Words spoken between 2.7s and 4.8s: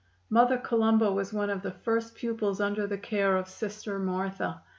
the care of Sister Martha.